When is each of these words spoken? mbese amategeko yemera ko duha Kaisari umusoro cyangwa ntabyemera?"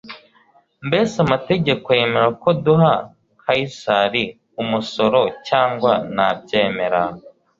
mbese 0.87 1.15
amategeko 1.25 1.87
yemera 1.99 2.29
ko 2.41 2.49
duha 2.65 2.93
Kaisari 3.43 4.23
umusoro 4.61 5.21
cyangwa 5.47 5.91
ntabyemera?" 6.13 7.01